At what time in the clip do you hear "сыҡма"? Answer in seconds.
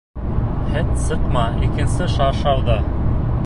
1.03-1.45